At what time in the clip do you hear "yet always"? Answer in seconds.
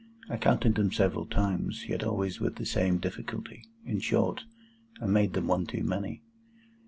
1.87-2.39